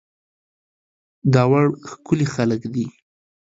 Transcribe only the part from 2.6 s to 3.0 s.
دي